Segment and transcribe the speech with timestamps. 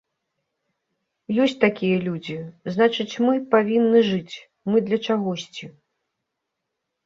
[1.43, 2.37] Ёсць такія людзі,
[2.77, 4.35] значыць мы павінны жыць,
[4.73, 5.65] мы для чагосьці.